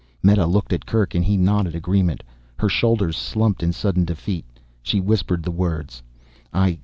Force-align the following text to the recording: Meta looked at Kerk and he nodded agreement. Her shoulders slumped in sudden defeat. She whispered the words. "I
Meta 0.23 0.47
looked 0.47 0.73
at 0.73 0.87
Kerk 0.87 1.13
and 1.13 1.23
he 1.23 1.37
nodded 1.37 1.75
agreement. 1.75 2.23
Her 2.57 2.67
shoulders 2.69 3.15
slumped 3.15 3.61
in 3.61 3.71
sudden 3.71 4.03
defeat. 4.03 4.45
She 4.81 4.99
whispered 4.99 5.43
the 5.43 5.51
words. 5.51 6.01
"I 6.51 6.79